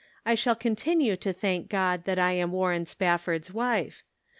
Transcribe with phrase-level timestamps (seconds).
[0.23, 4.03] 159 I shall continue to thank God that I am Warren Spafford's wife.